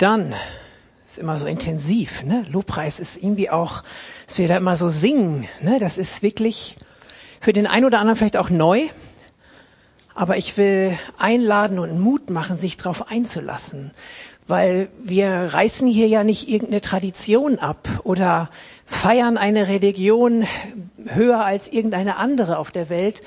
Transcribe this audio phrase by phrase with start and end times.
[0.00, 0.34] Dann
[1.06, 2.46] ist immer so intensiv, ne?
[2.50, 3.82] Lobpreis ist irgendwie auch,
[4.26, 5.78] dass wir da immer so singen, ne?
[5.78, 6.76] Das ist wirklich
[7.38, 8.88] für den einen oder anderen vielleicht auch neu.
[10.14, 13.90] Aber ich will einladen und Mut machen, sich darauf einzulassen.
[14.46, 18.48] Weil wir reißen hier ja nicht irgendeine Tradition ab oder
[18.86, 20.46] feiern eine Religion
[21.04, 23.20] höher als irgendeine andere auf der Welt,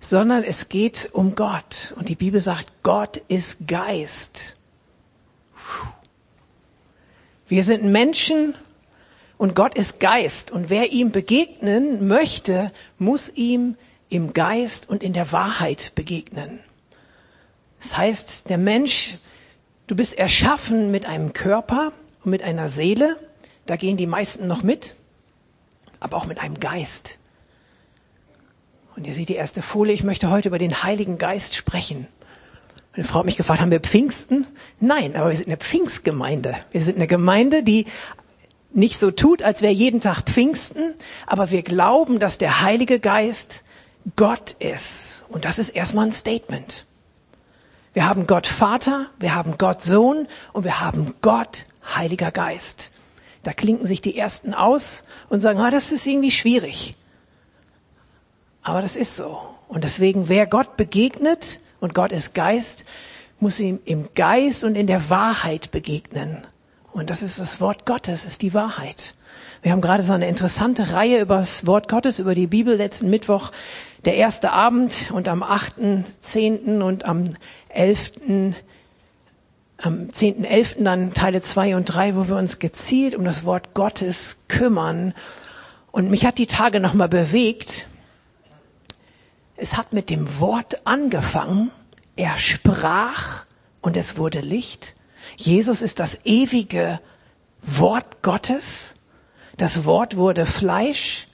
[0.00, 1.92] sondern es geht um Gott.
[1.96, 4.53] Und die Bibel sagt, Gott ist Geist.
[7.46, 8.54] Wir sind Menschen
[9.36, 10.50] und Gott ist Geist.
[10.50, 13.76] Und wer ihm begegnen möchte, muss ihm
[14.08, 16.60] im Geist und in der Wahrheit begegnen.
[17.80, 19.18] Das heißt, der Mensch,
[19.86, 21.92] du bist erschaffen mit einem Körper
[22.24, 23.18] und mit einer Seele.
[23.66, 24.94] Da gehen die meisten noch mit.
[26.00, 27.18] Aber auch mit einem Geist.
[28.96, 29.94] Und ihr seht die erste Folie.
[29.94, 32.06] Ich möchte heute über den Heiligen Geist sprechen.
[32.96, 34.46] Meine Frau hat mich gefragt, haben wir Pfingsten?
[34.78, 36.56] Nein, aber wir sind eine Pfingstgemeinde.
[36.70, 37.86] Wir sind eine Gemeinde, die
[38.72, 40.94] nicht so tut, als wäre jeden Tag Pfingsten,
[41.26, 43.64] aber wir glauben, dass der Heilige Geist
[44.16, 45.24] Gott ist.
[45.28, 46.86] Und das ist erstmal ein Statement.
[47.94, 51.64] Wir haben Gott Vater, wir haben Gott Sohn und wir haben Gott
[51.96, 52.92] Heiliger Geist.
[53.42, 56.94] Da klinken sich die Ersten aus und sagen, ah, das ist irgendwie schwierig.
[58.62, 59.40] Aber das ist so.
[59.68, 62.84] Und deswegen, wer Gott begegnet, und Gott ist Geist,
[63.40, 66.46] muss ihm im Geist und in der Wahrheit begegnen.
[66.92, 69.14] Und das ist das Wort Gottes, ist die Wahrheit.
[69.60, 73.10] Wir haben gerade so eine interessante Reihe über das Wort Gottes, über die Bibel letzten
[73.10, 73.50] Mittwoch,
[74.06, 76.80] der erste Abend und am 8.10.
[76.80, 77.24] und am
[77.68, 78.12] 11.
[79.76, 80.82] Am 10.11.
[80.82, 85.12] dann Teile 2 und 3, wo wir uns gezielt um das Wort Gottes kümmern.
[85.92, 87.88] Und mich hat die Tage nochmal bewegt,
[89.56, 91.70] es hat mit dem Wort angefangen.
[92.16, 93.44] Er sprach
[93.80, 94.94] und es wurde Licht.
[95.36, 97.00] Jesus ist das ewige
[97.62, 98.94] Wort Gottes.
[99.56, 101.26] Das Wort wurde Fleisch.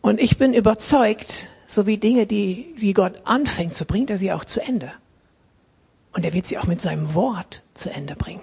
[0.00, 4.32] Und ich bin überzeugt, so wie Dinge, die, die Gott anfängt zu bringt er sie
[4.32, 4.92] auch zu Ende.
[6.12, 8.42] Und er wird sie auch mit seinem Wort zu Ende bringen.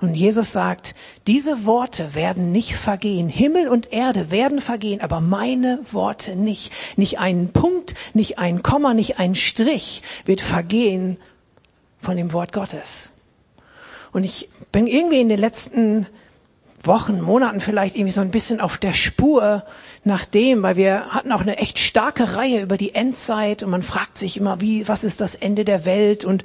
[0.00, 0.94] Und Jesus sagt,
[1.26, 3.28] diese Worte werden nicht vergehen.
[3.28, 6.72] Himmel und Erde werden vergehen, aber meine Worte nicht.
[6.96, 11.18] Nicht ein Punkt, nicht ein Komma, nicht ein Strich wird vergehen
[12.00, 13.10] von dem Wort Gottes.
[14.12, 16.06] Und ich bin irgendwie in den letzten
[16.82, 19.64] Wochen, Monaten vielleicht irgendwie so ein bisschen auf der Spur
[20.02, 23.82] nach dem, weil wir hatten auch eine echt starke Reihe über die Endzeit und man
[23.82, 26.42] fragt sich immer, wie, was ist das Ende der Welt und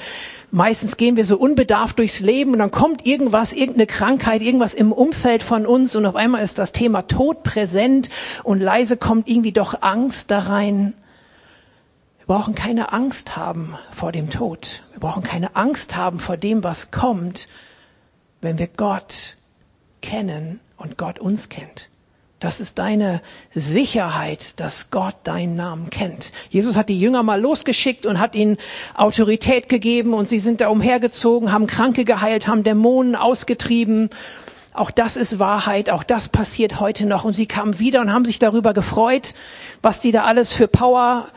[0.52, 4.92] meistens gehen wir so unbedarft durchs Leben und dann kommt irgendwas, irgendeine Krankheit, irgendwas im
[4.92, 8.10] Umfeld von uns und auf einmal ist das Thema Tod präsent
[8.44, 10.94] und leise kommt irgendwie doch Angst da rein.
[12.18, 14.84] Wir brauchen keine Angst haben vor dem Tod.
[14.92, 17.48] Wir brauchen keine Angst haben vor dem, was kommt,
[18.42, 19.36] wenn wir Gott
[20.06, 21.90] kennen und Gott uns kennt.
[22.40, 23.22] Das ist deine
[23.56, 26.32] Sicherheit, dass Gott deinen Namen kennt.
[26.50, 28.58] Jesus hat die Jünger mal losgeschickt und hat ihnen
[28.94, 34.12] Autorität gegeben und sie sind da umhergezogen, haben Kranke geheilt, haben Dämonen ausgetrieben.
[34.74, 37.24] Auch das ist Wahrheit, auch das passiert heute noch.
[37.24, 39.34] Und sie kamen wieder und haben sich darüber gefreut,
[39.82, 41.30] was die da alles für Power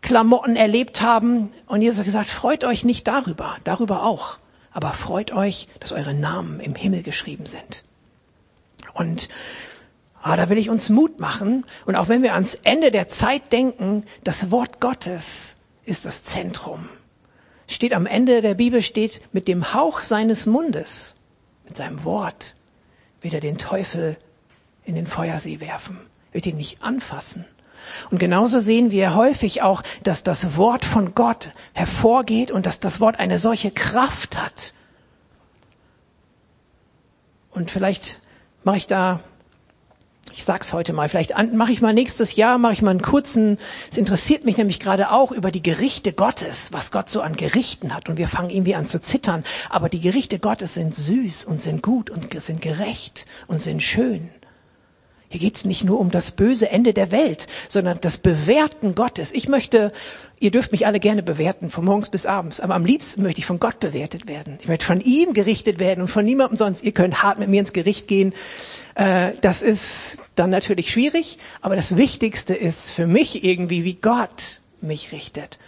[0.00, 1.50] Klamotten erlebt haben.
[1.66, 4.38] Und Jesus hat gesagt, freut euch nicht darüber, darüber auch
[4.78, 7.82] aber freut euch, dass eure Namen im Himmel geschrieben sind.
[8.94, 9.26] Und
[10.22, 11.66] ah, da will ich uns Mut machen.
[11.84, 16.88] Und auch wenn wir ans Ende der Zeit denken, das Wort Gottes ist das Zentrum.
[17.66, 21.16] Steht am Ende der Bibel steht, mit dem Hauch seines Mundes,
[21.64, 22.54] mit seinem Wort,
[23.20, 24.16] wird er den Teufel
[24.84, 25.98] in den Feuersee werfen,
[26.30, 27.46] wird ihn nicht anfassen.
[28.10, 33.00] Und genauso sehen wir häufig auch, dass das Wort von Gott hervorgeht und dass das
[33.00, 34.72] Wort eine solche Kraft hat.
[37.50, 38.18] Und vielleicht
[38.62, 39.20] mache ich da,
[40.32, 43.58] ich sag's heute mal, vielleicht mache ich mal nächstes Jahr, mache ich mal einen kurzen,
[43.90, 47.94] es interessiert mich nämlich gerade auch über die Gerichte Gottes, was Gott so an Gerichten
[47.94, 48.08] hat.
[48.08, 49.42] Und wir fangen irgendwie an zu zittern.
[49.70, 54.30] Aber die Gerichte Gottes sind süß und sind gut und sind gerecht und sind schön.
[55.30, 59.30] Hier geht's nicht nur um das böse Ende der Welt, sondern das Bewerten Gottes.
[59.32, 59.92] Ich möchte,
[60.40, 63.46] ihr dürft mich alle gerne bewerten, von morgens bis abends, aber am liebsten möchte ich
[63.46, 64.58] von Gott bewertet werden.
[64.62, 66.82] Ich möchte von ihm gerichtet werden und von niemandem sonst.
[66.82, 68.32] Ihr könnt hart mit mir ins Gericht gehen.
[68.94, 74.60] Äh, das ist dann natürlich schwierig, aber das Wichtigste ist für mich irgendwie, wie Gott
[74.80, 75.58] mich richtet.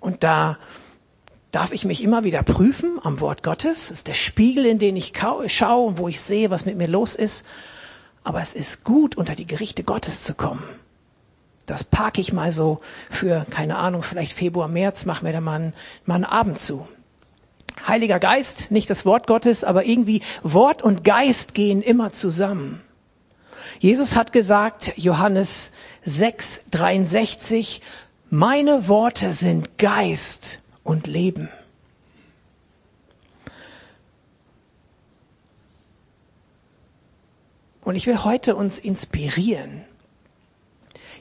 [0.00, 0.58] Und da
[1.52, 3.88] darf ich mich immer wieder prüfen am Wort Gottes.
[3.88, 5.12] Das ist der Spiegel, in den ich
[5.48, 7.44] schaue und wo ich sehe, was mit mir los ist.
[8.22, 10.62] Aber es ist gut, unter die Gerichte Gottes zu kommen.
[11.66, 12.78] Das parke ich mal so
[13.10, 15.74] für, keine Ahnung, vielleicht Februar, März, machen wir da mal einen,
[16.04, 16.88] mal einen Abend zu.
[17.86, 22.82] Heiliger Geist, nicht das Wort Gottes, aber irgendwie Wort und Geist gehen immer zusammen.
[23.78, 25.72] Jesus hat gesagt, Johannes
[26.04, 27.80] 6, 63,
[28.28, 31.48] meine Worte sind Geist und Leben.
[37.82, 39.82] Und ich will heute uns inspirieren.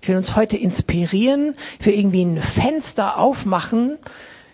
[0.02, 3.98] Ich will uns heute inspirieren, für irgendwie ein Fenster aufmachen.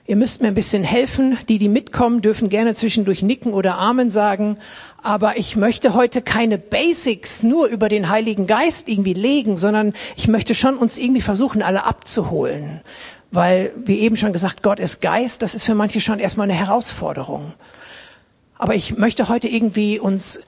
[0.08, 1.38] Ihr müsst mir ein bisschen helfen.
[1.50, 4.58] Die, die mitkommen, dürfen gerne zwischendurch nicken oder Amen sagen.
[5.02, 10.28] Aber ich möchte heute keine Basics nur über den Heiligen Geist irgendwie legen, sondern ich
[10.28, 12.82] möchte schon uns irgendwie versuchen, alle abzuholen.
[13.32, 15.42] Weil, wie eben schon gesagt, Gott ist Geist.
[15.42, 17.54] Das ist für manche schon erstmal eine Herausforderung.
[18.58, 20.40] Aber ich möchte heute irgendwie uns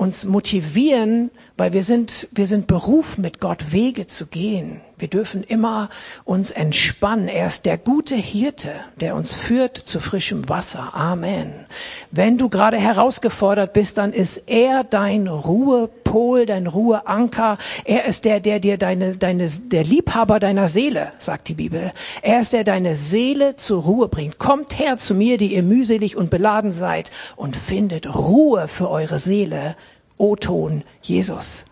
[0.00, 4.80] uns motivieren, weil wir sind, wir sind berufen, mit Gott Wege zu gehen.
[5.00, 5.88] Wir dürfen immer
[6.24, 7.28] uns entspannen.
[7.28, 8.70] Er ist der gute Hirte,
[9.00, 10.94] der uns führt zu frischem Wasser.
[10.94, 11.66] Amen.
[12.10, 17.56] Wenn du gerade herausgefordert bist, dann ist er dein Ruhepol, dein Ruheanker.
[17.84, 21.92] Er ist der, der dir deine, deine, der Liebhaber deiner Seele, sagt die Bibel.
[22.20, 24.38] Er ist der deine Seele zur Ruhe bringt.
[24.38, 29.18] Kommt her zu mir, die ihr mühselig und beladen seid und findet Ruhe für eure
[29.18, 29.76] Seele.
[30.18, 31.64] O-Ton Jesus.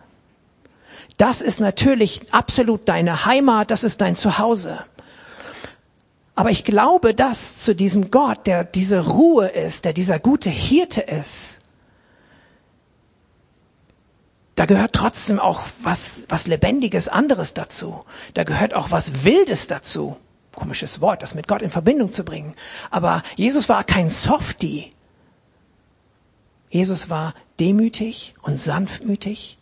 [1.19, 4.79] Das ist natürlich absolut deine Heimat, das ist dein Zuhause.
[6.33, 11.01] Aber ich glaube, dass zu diesem Gott, der diese Ruhe ist, der dieser gute Hirte
[11.01, 11.59] ist,
[14.55, 18.05] da gehört trotzdem auch was, was Lebendiges anderes dazu.
[18.33, 20.15] Da gehört auch was Wildes dazu.
[20.55, 22.55] Komisches Wort, das mit Gott in Verbindung zu bringen.
[22.91, 24.93] Aber Jesus war kein Softie.
[26.69, 29.58] Jesus war demütig und sanftmütig.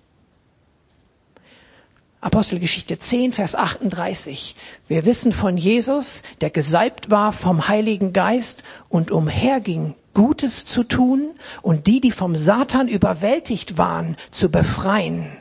[2.28, 4.58] Apostelgeschichte 10, Vers 38.
[4.90, 11.30] Wir wissen von Jesus, der gesalbt war vom Heiligen Geist und umherging, Gutes zu tun
[11.62, 15.38] und die, die vom Satan überwältigt waren, zu befreien.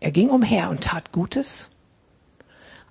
[0.00, 1.68] Er ging umher und tat Gutes,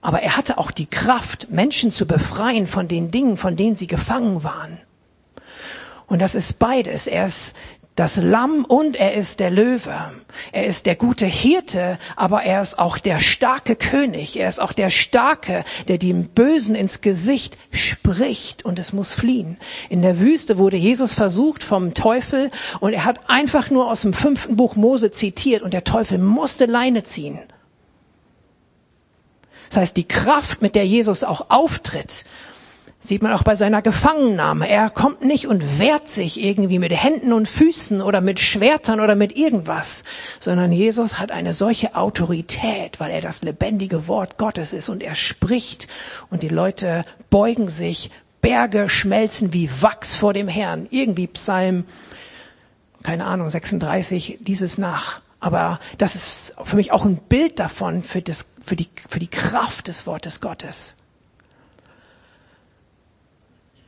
[0.01, 3.87] aber er hatte auch die Kraft, Menschen zu befreien von den Dingen, von denen sie
[3.87, 4.77] gefangen waren.
[6.05, 7.07] Und das ist beides.
[7.07, 7.55] Er ist
[8.01, 9.93] das Lamm und er ist der Löwe.
[10.51, 14.39] Er ist der gute Hirte, aber er ist auch der starke König.
[14.39, 19.57] Er ist auch der Starke, der dem Bösen ins Gesicht spricht und es muss fliehen.
[19.87, 22.47] In der Wüste wurde Jesus versucht vom Teufel
[22.79, 26.65] und er hat einfach nur aus dem fünften Buch Mose zitiert und der Teufel musste
[26.65, 27.37] Leine ziehen.
[29.69, 32.25] Das heißt, die Kraft, mit der Jesus auch auftritt,
[33.03, 34.69] Sieht man auch bei seiner Gefangennahme.
[34.69, 39.15] Er kommt nicht und wehrt sich irgendwie mit Händen und Füßen oder mit Schwertern oder
[39.15, 40.03] mit irgendwas,
[40.39, 45.15] sondern Jesus hat eine solche Autorität, weil er das lebendige Wort Gottes ist und er
[45.15, 45.87] spricht
[46.29, 48.11] und die Leute beugen sich,
[48.41, 50.87] Berge schmelzen wie Wachs vor dem Herrn.
[50.91, 51.85] Irgendwie Psalm,
[53.01, 55.21] keine Ahnung, 36, dieses nach.
[55.39, 59.27] Aber das ist für mich auch ein Bild davon, für, das, für, die, für die
[59.27, 60.95] Kraft des Wortes Gottes.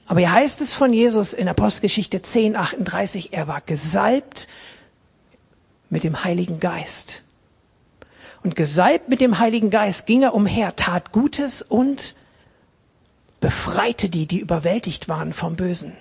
[0.06, 4.48] Aber hier heißt es von Jesus in Apostelgeschichte 10, 38, er war gesalbt
[5.90, 7.24] mit dem Heiligen Geist.
[8.44, 12.16] Und gesalbt mit dem Heiligen Geist ging er umher, tat Gutes und
[13.40, 15.94] befreite die, die überwältigt waren vom Bösen.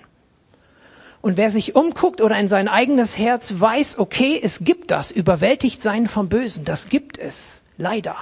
[1.21, 5.81] Und wer sich umguckt oder in sein eigenes Herz weiß, okay, es gibt das, überwältigt
[5.81, 8.15] sein vom Bösen, das gibt es, leider.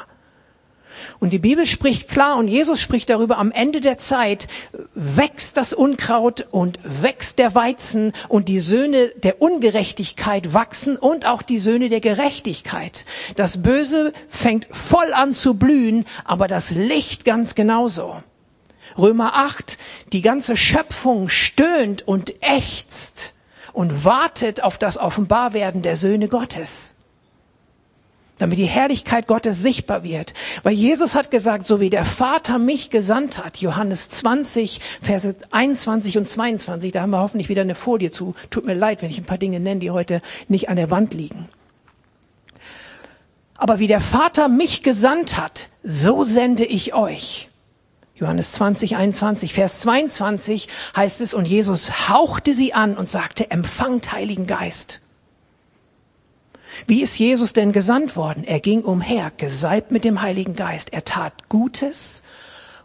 [1.20, 4.48] Und die Bibel spricht klar und Jesus spricht darüber, am Ende der Zeit
[4.94, 11.42] wächst das Unkraut und wächst der Weizen und die Söhne der Ungerechtigkeit wachsen und auch
[11.42, 13.06] die Söhne der Gerechtigkeit.
[13.36, 18.18] Das Böse fängt voll an zu blühen, aber das Licht ganz genauso.
[18.98, 19.78] Römer 8,
[20.12, 23.34] die ganze Schöpfung stöhnt und ächzt
[23.74, 26.94] und wartet auf das Offenbarwerden der Söhne Gottes
[28.42, 30.34] damit die Herrlichkeit Gottes sichtbar wird.
[30.64, 36.18] Weil Jesus hat gesagt, so wie der Vater mich gesandt hat, Johannes 20, Verse 21
[36.18, 38.34] und 22, da haben wir hoffentlich wieder eine Folie zu.
[38.50, 41.14] Tut mir leid, wenn ich ein paar Dinge nenne, die heute nicht an der Wand
[41.14, 41.50] liegen.
[43.54, 47.50] Aber wie der Vater mich gesandt hat, so sende ich euch.
[48.16, 54.12] Johannes 20, 21, Vers 22 heißt es, und Jesus hauchte sie an und sagte, empfangt
[54.12, 55.00] Heiligen Geist.
[56.88, 58.44] Wie ist Jesus denn gesandt worden?
[58.44, 60.94] Er ging umher, gesalbt mit dem Heiligen Geist.
[60.94, 62.24] Er tat Gutes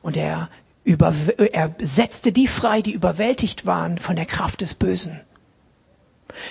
[0.03, 0.49] und er,
[0.85, 1.13] über,
[1.53, 5.21] er setzte die frei, die überwältigt waren von der Kraft des Bösen.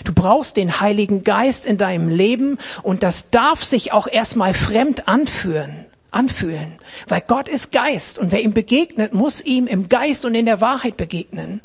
[0.03, 5.07] Du brauchst den Heiligen Geist in deinem Leben und das darf sich auch erstmal fremd
[5.07, 5.85] anführen.
[6.11, 6.79] anfühlen.
[7.07, 10.61] Weil Gott ist Geist und wer ihm begegnet, muss ihm im Geist und in der
[10.61, 11.61] Wahrheit begegnen.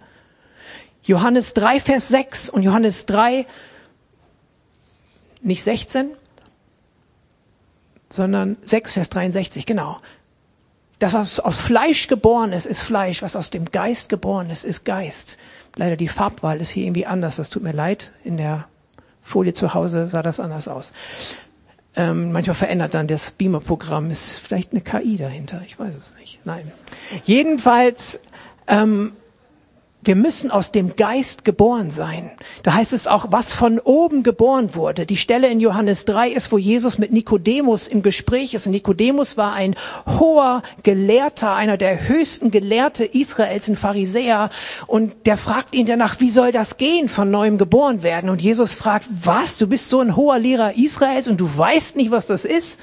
[1.03, 3.47] Johannes 3, Vers 6 und Johannes 3,
[5.43, 6.11] nicht 16,
[8.11, 9.97] sondern 6, Vers 63, genau.
[10.99, 13.23] Das, was aus Fleisch geboren ist, ist Fleisch.
[13.23, 15.39] Was aus dem Geist geboren ist, ist Geist.
[15.77, 17.37] Leider die Farbwahl ist hier irgendwie anders.
[17.37, 18.13] Das tut mir leid.
[18.23, 18.69] In der
[19.23, 20.93] Folie zu Hause sah das anders aus.
[21.97, 24.11] Ähm, manchmal verändert dann das Beamer-Programm.
[24.11, 25.63] Ist vielleicht eine KI dahinter?
[25.65, 26.41] Ich weiß es nicht.
[26.45, 26.71] Nein.
[27.25, 28.21] Jedenfalls
[28.67, 29.13] ähm,
[30.03, 32.31] wir müssen aus dem Geist geboren sein.
[32.63, 35.05] Da heißt es auch, was von oben geboren wurde.
[35.05, 38.65] Die Stelle in Johannes 3 ist, wo Jesus mit Nikodemus im Gespräch ist.
[38.65, 39.77] Und Nikodemus war ein
[40.07, 44.49] hoher Gelehrter, einer der höchsten Gelehrte Israels, ein Pharisäer.
[44.87, 48.31] Und der fragt ihn danach, wie soll das gehen, von neuem geboren werden?
[48.31, 49.59] Und Jesus fragt, was?
[49.59, 52.81] Du bist so ein hoher Lehrer Israels und du weißt nicht, was das ist?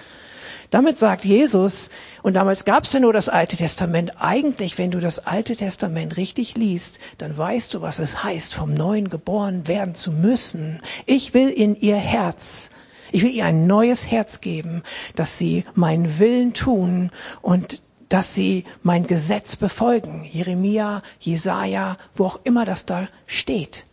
[0.69, 1.89] Damit sagt Jesus,
[2.23, 6.17] und damals gab es ja nur das Alte Testament, eigentlich, wenn du das Alte Testament
[6.17, 10.81] richtig liest, dann weißt du, was es heißt, vom Neuen geboren werden zu müssen.
[11.05, 12.69] Ich will in ihr Herz,
[13.11, 14.83] ich will ihr ein neues Herz geben,
[15.15, 20.27] dass sie meinen Willen tun und dass sie mein Gesetz befolgen.
[20.29, 23.86] Jeremia, Jesaja, wo auch immer das da steht.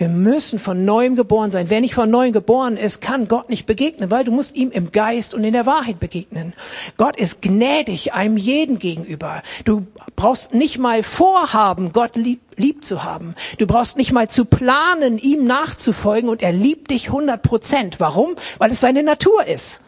[0.00, 1.68] Wir müssen von neuem geboren sein.
[1.68, 4.92] Wer nicht von neuem geboren ist, kann Gott nicht begegnen, weil du musst ihm im
[4.92, 6.54] Geist und in der Wahrheit begegnen.
[6.96, 9.42] Gott ist gnädig einem jeden gegenüber.
[9.66, 13.34] Du brauchst nicht mal vorhaben, Gott lieb, lieb zu haben.
[13.58, 18.00] Du brauchst nicht mal zu planen, ihm nachzufolgen und er liebt dich 100 Prozent.
[18.00, 18.36] Warum?
[18.56, 19.82] Weil es seine Natur ist.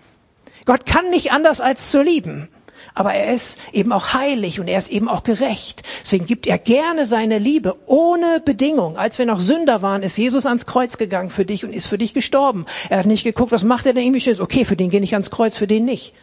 [0.67, 2.51] Gott kann nicht anders als zu lieben
[2.95, 5.83] aber er ist eben auch heilig und er ist eben auch gerecht.
[6.03, 8.97] Deswegen gibt er gerne seine Liebe ohne Bedingung.
[8.97, 11.99] Als wir noch Sünder waren, ist Jesus ans Kreuz gegangen für dich und ist für
[11.99, 12.67] dich gestorben.
[12.89, 14.41] Er hat nicht geguckt, was macht er denn irgendwie schön.
[14.41, 16.15] Okay, für den gehe ich ans Kreuz, für den nicht.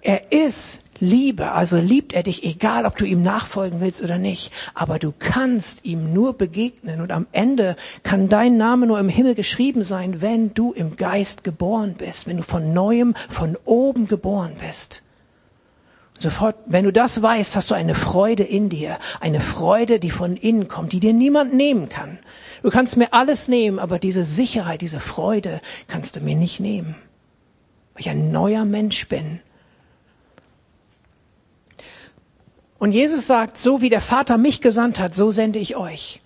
[0.00, 4.52] Er ist Liebe, also liebt er dich, egal ob du ihm nachfolgen willst oder nicht.
[4.74, 9.34] Aber du kannst ihm nur begegnen und am Ende kann dein Name nur im Himmel
[9.34, 14.56] geschrieben sein, wenn du im Geist geboren bist, wenn du von neuem, von oben geboren
[14.58, 15.02] bist.
[16.14, 20.10] Und sofort, wenn du das weißt, hast du eine Freude in dir, eine Freude, die
[20.10, 22.18] von innen kommt, die dir niemand nehmen kann.
[22.62, 26.96] Du kannst mir alles nehmen, aber diese Sicherheit, diese Freude kannst du mir nicht nehmen.
[27.94, 29.38] Weil ich ein neuer Mensch bin
[32.78, 36.20] Und Jesus sagt, so wie der Vater mich gesandt hat, so sende ich euch.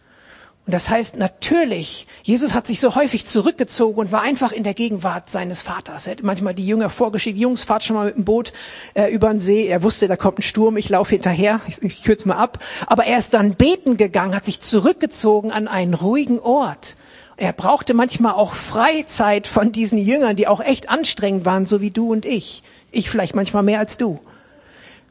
[0.65, 4.75] Und das heißt natürlich, Jesus hat sich so häufig zurückgezogen und war einfach in der
[4.75, 6.07] Gegenwart seines Vaters.
[6.07, 8.53] Er hat manchmal die Jünger vorgeschickt, Jungs, fahrt schon mal mit dem Boot
[8.95, 9.67] äh, über den See.
[9.67, 12.63] Er wusste, da kommt ein Sturm, ich laufe hinterher, ich, ich kürze mal ab.
[12.87, 16.97] Aber er ist dann beten gegangen, hat sich zurückgezogen an einen ruhigen Ort.
[17.39, 21.91] Er brauchte manchmal auch Freizeit von diesen Jüngern, die auch echt anstrengend waren, so wie
[21.91, 22.63] du und ich.
[22.93, 24.21] Ich vielleicht manchmal mehr als du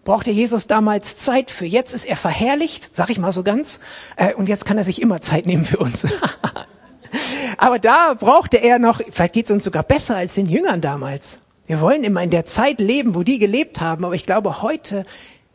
[0.03, 1.65] brauchte Jesus damals Zeit für.
[1.65, 3.79] Jetzt ist er verherrlicht, sag ich mal so ganz,
[4.15, 6.07] äh, und jetzt kann er sich immer Zeit nehmen für uns.
[7.57, 11.41] Aber da brauchte er noch, vielleicht geht es uns sogar besser als den Jüngern damals.
[11.67, 15.05] Wir wollen immer in der Zeit leben, wo die gelebt haben, aber ich glaube, heute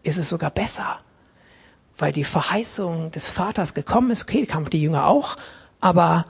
[0.02, 0.98] ist es sogar besser,
[1.98, 4.22] weil die Verheißung des Vaters gekommen ist.
[4.22, 5.36] Okay, kamen die Jünger auch,
[5.80, 6.24] aber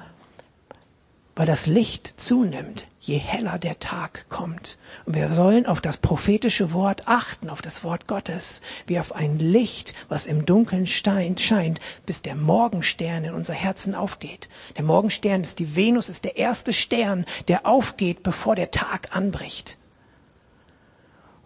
[1.36, 4.78] weil das Licht zunimmt, je heller der Tag kommt.
[5.04, 9.38] Und wir sollen auf das prophetische Wort achten, auf das Wort Gottes, wie auf ein
[9.38, 14.48] Licht, was im Dunkeln Stein scheint, bis der Morgenstern in unser Herzen aufgeht.
[14.78, 19.76] Der Morgenstern ist die Venus, ist der erste Stern, der aufgeht, bevor der Tag anbricht.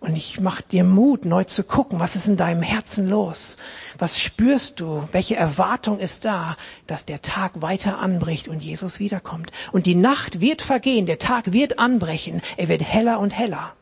[0.00, 3.58] Und ich mach dir Mut, neu zu gucken, was ist in deinem Herzen los?
[3.98, 5.06] Was spürst du?
[5.12, 9.52] Welche Erwartung ist da, dass der Tag weiter anbricht und Jesus wiederkommt?
[9.72, 13.74] Und die Nacht wird vergehen, der Tag wird anbrechen, er wird heller und heller.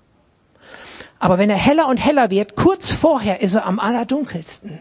[1.21, 4.81] Aber wenn er heller und heller wird, kurz vorher ist er am allerdunkelsten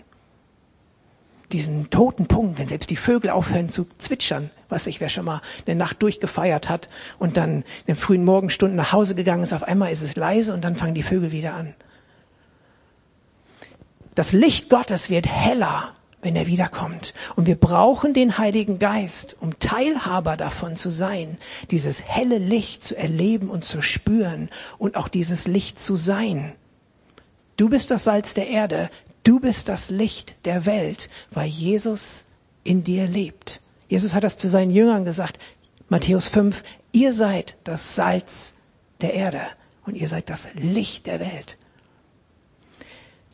[1.51, 5.42] diesen toten Punkt, wenn selbst die Vögel aufhören zu zwitschern, was ich wer schon mal
[5.66, 6.89] eine Nacht durchgefeiert hat
[7.20, 10.54] und dann in den frühen Morgenstunden nach Hause gegangen ist, auf einmal ist es leise
[10.54, 11.74] und dann fangen die Vögel wieder an.
[14.16, 17.13] Das Licht Gottes wird heller, wenn er wiederkommt.
[17.36, 21.38] Und wir brauchen den Heiligen Geist, um Teilhaber davon zu sein,
[21.70, 24.50] dieses helle Licht zu erleben und zu spüren
[24.80, 26.54] und auch dieses Licht zu sein.
[27.58, 28.89] Du bist das Salz der Erde.
[29.27, 32.24] Du bist das Licht der Welt, weil Jesus
[32.63, 33.60] in dir lebt.
[33.89, 35.38] Jesus hat das zu seinen Jüngern gesagt,
[35.89, 38.53] Matthäus 5, ihr seid das Salz
[39.01, 39.41] der Erde
[39.86, 41.57] und ihr seid das Licht der Welt.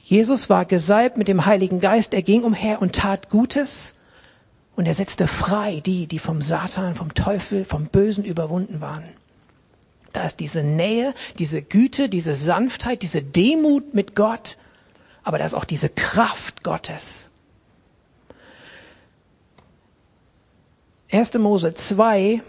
[0.03, 3.93] Jesus war gesalbt mit dem Heiligen Geist, er ging umher und tat Gutes
[4.75, 9.03] und er setzte frei die, die vom Satan, vom Teufel, vom Bösen überwunden waren.
[10.11, 14.57] Da ist diese Nähe, diese Güte, diese Sanftheit, diese Demut mit Gott,
[15.23, 17.29] aber da ist auch diese Kraft Gottes.
[21.11, 21.35] 1.
[21.35, 22.41] Mose 2,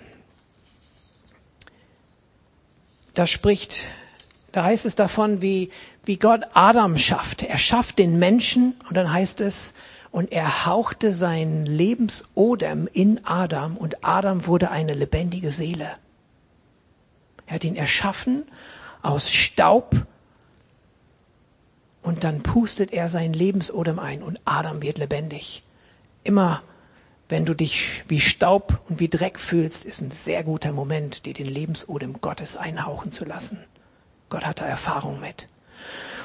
[3.13, 3.87] da spricht,
[4.53, 5.71] da heißt es davon, wie,
[6.05, 7.43] wie Gott Adam schafft.
[7.43, 9.75] Er schafft den Menschen und dann heißt es,
[10.11, 15.91] und er hauchte seinen Lebensodem in Adam und Adam wurde eine lebendige Seele.
[17.47, 18.45] Er hat ihn erschaffen
[19.03, 20.07] aus Staub
[22.05, 25.65] und dann pustet er seinen Lebensodem ein und Adam wird lebendig.
[26.23, 26.63] Immer
[27.29, 31.33] wenn du dich wie Staub und wie Dreck fühlst, ist ein sehr guter Moment, dir
[31.33, 33.59] den Lebensodem Gottes einhauchen zu lassen.
[34.29, 35.49] Gott hat da Erfahrung mit.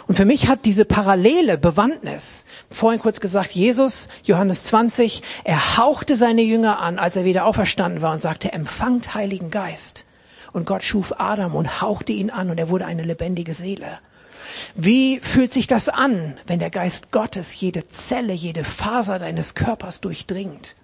[0.07, 6.17] Und für mich hat diese parallele Bewandtnis, vorhin kurz gesagt, Jesus, Johannes 20, er hauchte
[6.17, 10.05] seine Jünger an, als er wieder auferstanden war und sagte, empfangt Heiligen Geist.
[10.51, 14.00] Und Gott schuf Adam und hauchte ihn an und er wurde eine lebendige Seele.
[14.75, 20.01] Wie fühlt sich das an, wenn der Geist Gottes jede Zelle, jede Faser deines Körpers
[20.01, 20.75] durchdringt?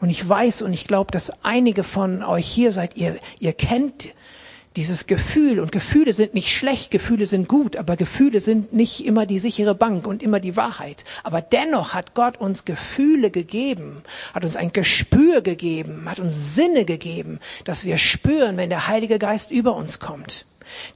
[0.00, 4.12] Und ich weiß und ich glaube, dass einige von euch hier seid, ihr, ihr kennt
[4.76, 9.26] dieses Gefühl, und Gefühle sind nicht schlecht, Gefühle sind gut, aber Gefühle sind nicht immer
[9.26, 11.04] die sichere Bank und immer die Wahrheit.
[11.24, 14.02] Aber dennoch hat Gott uns Gefühle gegeben,
[14.34, 19.18] hat uns ein Gespür gegeben, hat uns Sinne gegeben, dass wir spüren, wenn der Heilige
[19.18, 20.46] Geist über uns kommt.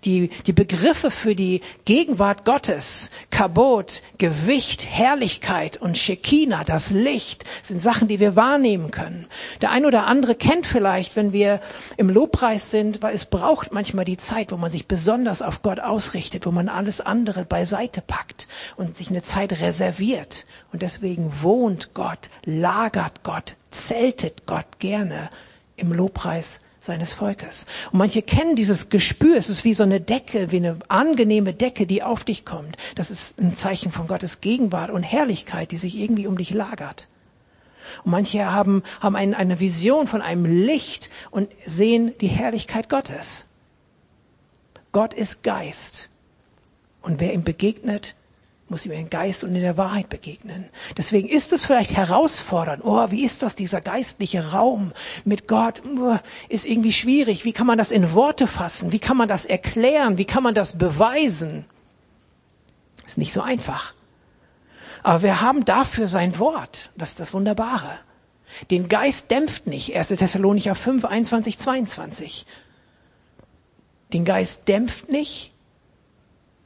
[0.04, 7.80] Die, die Begriffe für die Gegenwart Gottes, Kabot, Gewicht, Herrlichkeit und Shekinah, das Licht, sind
[7.80, 9.26] Sachen, die wir wahrnehmen können.
[9.60, 11.60] Der ein oder andere kennt vielleicht, wenn wir
[11.96, 15.80] im Lobpreis sind, weil es braucht manchmal die Zeit, wo man sich besonders auf Gott
[15.80, 20.46] ausrichtet, wo man alles andere beiseite packt und sich eine Zeit reserviert.
[20.72, 25.30] Und deswegen wohnt Gott, lagert Gott, zeltet Gott gerne
[25.76, 27.66] im Lobpreis seines Volkes.
[27.92, 29.36] Und manche kennen dieses Gespür.
[29.36, 32.76] Es ist wie so eine Decke, wie eine angenehme Decke, die auf dich kommt.
[32.96, 37.08] Das ist ein Zeichen von Gottes Gegenwart und Herrlichkeit, die sich irgendwie um dich lagert.
[38.04, 43.46] Und manche haben, haben ein, eine Vision von einem Licht und sehen die Herrlichkeit Gottes.
[44.90, 46.10] Gott ist Geist.
[47.00, 48.16] Und wer ihm begegnet,
[48.72, 50.68] muss ihm in Geist und in der Wahrheit begegnen.
[50.96, 52.82] Deswegen ist es vielleicht herausfordernd.
[52.84, 54.92] Oh, wie ist das, dieser geistliche Raum
[55.24, 55.82] mit Gott?
[55.86, 56.16] Oh,
[56.48, 57.44] ist irgendwie schwierig.
[57.44, 58.90] Wie kann man das in Worte fassen?
[58.90, 60.18] Wie kann man das erklären?
[60.18, 61.66] Wie kann man das beweisen?
[63.06, 63.94] Ist nicht so einfach.
[65.02, 66.90] Aber wir haben dafür sein Wort.
[66.96, 67.98] Das ist das Wunderbare.
[68.70, 69.96] Den Geist dämpft nicht.
[69.96, 70.08] 1.
[70.08, 72.46] Thessalonicher 5, 21, 22.
[74.12, 75.51] Den Geist dämpft nicht,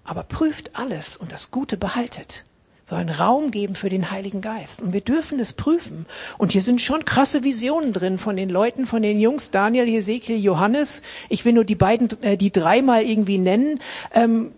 [0.07, 2.45] aber prüft alles und das Gute behaltet.
[2.89, 4.81] Wir wollen Raum geben für den Heiligen Geist.
[4.81, 6.07] Und wir dürfen es prüfen.
[6.39, 10.39] Und hier sind schon krasse Visionen drin von den Leuten, von den Jungs, Daniel, Hesekiel,
[10.39, 11.03] Johannes.
[11.29, 13.81] Ich will nur die beiden, äh, die dreimal irgendwie nennen.
[14.15, 14.53] Ähm,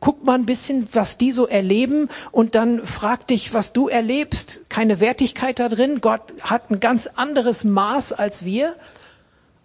[0.00, 4.62] guck mal ein bisschen, was die so erleben und dann frag dich, was du erlebst.
[4.70, 6.00] Keine Wertigkeit da drin.
[6.00, 8.74] Gott hat ein ganz anderes Maß als wir.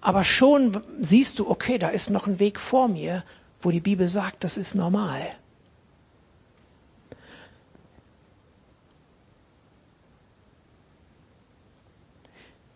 [0.02, 3.24] Aber schon siehst du, okay, da ist noch ein Weg vor mir
[3.62, 5.22] wo die Bibel sagt, das ist normal.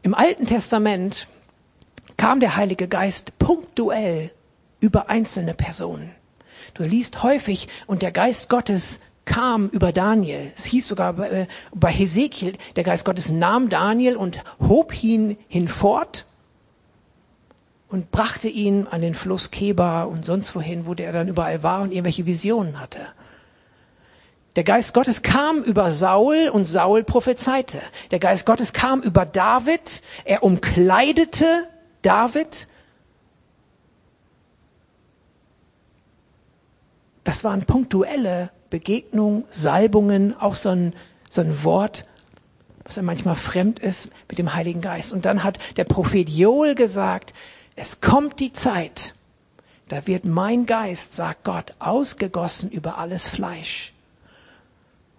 [0.01, 1.27] Im Alten Testament
[2.15, 4.31] kam der Heilige Geist punktuell
[4.79, 6.11] über einzelne Personen.
[6.75, 10.51] Du liest häufig, und der Geist Gottes kam über Daniel.
[10.55, 15.37] Es hieß sogar bei, äh, bei Hesekiel, der Geist Gottes nahm Daniel und hob ihn
[15.47, 16.25] hinfort
[17.95, 21.81] und brachte ihn an den Fluss Keba und sonst wohin, wo der dann überall war
[21.81, 22.99] und irgendwelche Visionen hatte.
[24.57, 27.79] Der Geist Gottes kam über Saul und Saul prophezeite.
[28.11, 31.69] Der Geist Gottes kam über David, er umkleidete
[32.01, 32.67] David.
[37.23, 40.93] Das waren punktuelle Begegnungen, Salbungen, auch so ein,
[41.29, 42.03] so ein Wort,
[42.83, 45.13] was ja manchmal fremd ist mit dem Heiligen Geist.
[45.13, 47.33] Und dann hat der Prophet Joel gesagt,
[47.75, 49.13] es kommt die Zeit,
[49.89, 53.93] da wird mein Geist, sagt Gott, ausgegossen über alles Fleisch.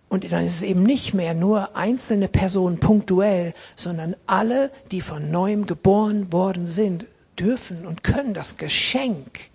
[0.09, 5.31] Und dann ist es eben nicht mehr nur einzelne Personen punktuell, sondern alle, die von
[5.31, 7.07] neuem geboren worden sind,
[7.39, 9.49] dürfen und können das Geschenk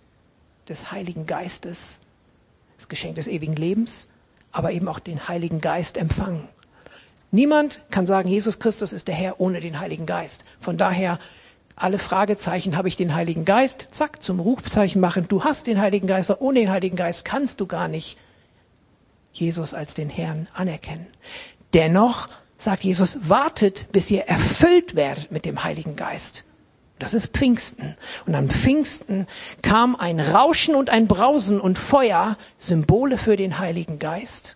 [0.67, 1.99] des Heiligen Geistes,
[2.77, 4.07] das Geschenk des ewigen Lebens,
[4.51, 6.47] aber eben auch den Heiligen Geist empfangen.
[7.31, 10.43] Niemand kann sagen, Jesus Christus ist der Herr ohne den Heiligen Geist.
[10.59, 11.17] Von daher
[11.75, 13.87] alle Fragezeichen, habe ich den Heiligen Geist?
[13.91, 17.59] Zack, zum Rufzeichen machen, du hast den Heiligen Geist, weil ohne den Heiligen Geist kannst
[17.59, 18.17] du gar nicht
[19.33, 21.07] Jesus als den Herrn anerkennen.
[21.73, 26.43] Dennoch sagt Jesus, wartet, bis ihr erfüllt werdet mit dem Heiligen Geist.
[26.99, 27.97] Das ist Pfingsten.
[28.27, 29.25] Und am Pfingsten
[29.63, 34.55] kam ein Rauschen und ein Brausen und Feuer, Symbole für den Heiligen Geist.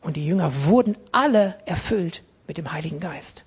[0.00, 3.44] Und die Jünger wurden alle erfüllt mit dem Heiligen Geist.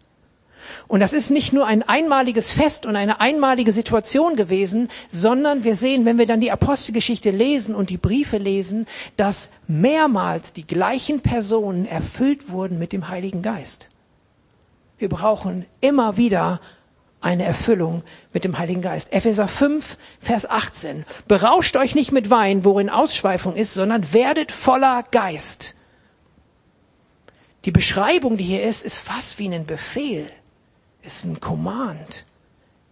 [0.87, 5.75] Und das ist nicht nur ein einmaliges Fest und eine einmalige Situation gewesen, sondern wir
[5.75, 11.21] sehen, wenn wir dann die Apostelgeschichte lesen und die Briefe lesen, dass mehrmals die gleichen
[11.21, 13.89] Personen erfüllt wurden mit dem Heiligen Geist.
[14.97, 16.59] Wir brauchen immer wieder
[17.21, 18.03] eine Erfüllung
[18.33, 19.11] mit dem Heiligen Geist.
[19.11, 21.05] Epheser 5, Vers 18.
[21.27, 25.75] Berauscht euch nicht mit Wein, worin Ausschweifung ist, sondern werdet voller Geist.
[27.65, 30.29] Die Beschreibung, die hier ist, ist fast wie ein Befehl,
[31.01, 32.25] ist ein Command.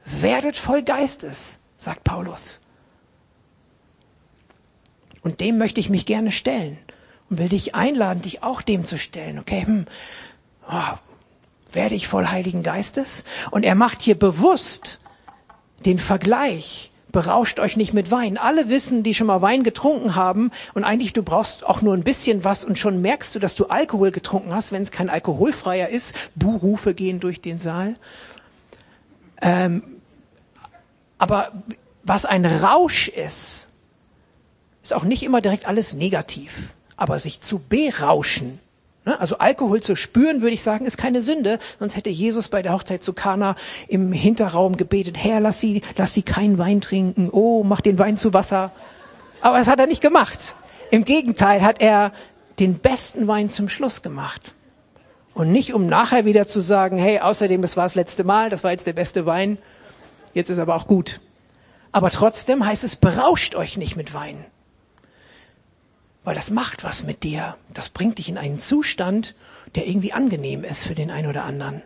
[0.06, 2.62] Werdet voll Geistes, sagt Paulus.
[5.22, 6.78] Und dem möchte ich mich gerne stellen
[7.30, 9.39] und will dich einladen, dich auch dem zu stellen.
[9.39, 9.86] Okay, hm,
[10.70, 10.98] oh,
[11.74, 13.26] werde ich voll Heiligen Geistes?
[13.52, 15.00] Und er macht hier bewusst
[15.86, 16.91] den Vergleich.
[17.18, 18.38] Berauscht euch nicht mit Wein.
[18.38, 22.04] Alle wissen, die schon mal Wein getrunken haben, und eigentlich du brauchst auch nur ein
[22.04, 25.90] bisschen was und schon merkst du, dass du Alkohol getrunken hast, wenn es kein alkoholfreier
[25.90, 26.14] ist.
[26.36, 27.96] Buhrufe gehen durch den Saal.
[29.42, 29.82] Ähm,
[31.18, 31.54] aber
[32.04, 33.66] was ein Rausch ist,
[34.84, 36.72] ist auch nicht immer direkt alles negativ.
[36.98, 38.60] Aber sich zu berauschen?
[39.15, 41.60] Also Alkohol zu spüren, würde ich sagen, ist keine Sünde.
[41.80, 43.56] Sonst hätte Jesus bei der Hochzeit zu Kana
[43.88, 47.30] im Hinterraum gebetet, Herr, lass sie, lass sie keinen Wein trinken.
[47.32, 48.72] Oh, mach den Wein zu Wasser.
[49.41, 50.56] Aber das hat er nicht gemacht.
[50.91, 52.12] Im Gegenteil hat er
[52.60, 54.54] den besten Wein zum Schluss gemacht.
[55.34, 58.63] Und nicht um nachher wieder zu sagen, hey, außerdem, das war das letzte Mal, das
[58.63, 59.58] war jetzt der beste Wein.
[60.34, 61.20] Jetzt ist aber auch gut.
[61.91, 64.46] Aber trotzdem heißt es, berauscht euch nicht mit Wein
[66.28, 67.56] weil das macht was mit dir.
[67.74, 69.34] Das bringt dich in einen Zustand,
[69.76, 71.84] der irgendwie angenehm ist für den einen oder anderen.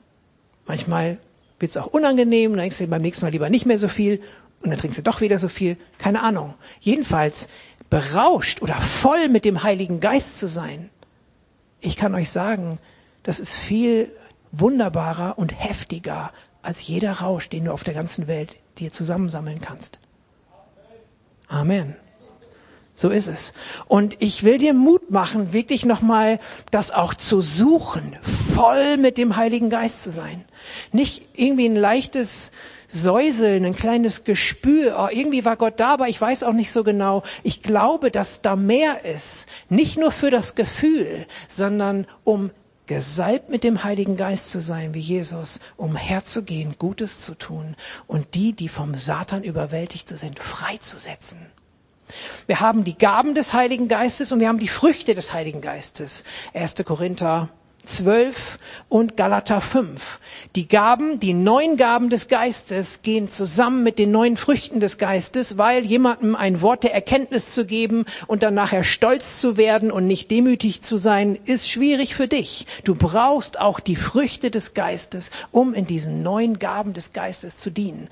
[0.65, 1.19] Manchmal
[1.60, 4.19] wird es auch unangenehm, dann denkst du beim nächsten Mal lieber nicht mehr so viel
[4.63, 5.77] und dann trinkst du doch wieder so viel.
[5.99, 6.56] Keine Ahnung.
[6.80, 7.49] Jedenfalls
[7.91, 10.89] berauscht oder voll mit dem Heiligen Geist zu sein.
[11.80, 12.80] Ich kann euch sagen,
[13.21, 14.12] das ist viel
[14.51, 19.99] wunderbarer und heftiger als jeder Rausch, den du auf der ganzen Welt dir zusammensammeln kannst.
[21.47, 21.95] Amen.
[22.93, 23.54] So ist es.
[23.88, 29.38] Und ich will dir Mut machen, wirklich nochmal das auch zu suchen, voll mit dem
[29.38, 30.45] Heiligen Geist zu sein.
[30.91, 32.51] Nicht irgendwie ein leichtes
[32.88, 36.84] Säuseln, ein kleines Gespür, oh, irgendwie war Gott da, aber ich weiß auch nicht so
[36.84, 37.23] genau.
[37.41, 39.45] Ich glaube, dass da mehr ist.
[39.69, 42.51] Nicht nur für das Gefühl, sondern um
[42.88, 47.77] gesalbt mit dem Heiligen Geist zu sein, wie Jesus, um herzugehen, Gutes zu tun
[48.08, 51.38] und die, die vom Satan überwältigt sind, freizusetzen.
[52.47, 56.24] Wir haben die Gaben des Heiligen Geistes und wir haben die Früchte des Heiligen Geistes.
[56.54, 56.76] 1.
[56.86, 57.50] Korinther
[57.86, 60.19] 12 und Galater 5.
[60.56, 65.58] Die Gaben, die neun Gaben des Geistes gehen zusammen mit den neun Früchten des Geistes,
[65.58, 70.06] weil jemandem ein Wort der Erkenntnis zu geben und dann nachher stolz zu werden und
[70.06, 72.67] nicht demütig zu sein, ist schwierig für dich.
[72.84, 77.71] Du brauchst auch die Früchte des Geistes, um in diesen neun Gaben des Geistes zu
[77.71, 78.10] dienen.